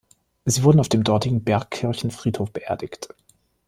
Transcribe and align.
Sie 0.45 0.63
wurden 0.63 0.79
auf 0.79 0.89
dem 0.89 1.03
dortigen 1.03 1.43
Bergkirchen-Friedhof 1.43 2.51
beerdigt. 2.51 3.09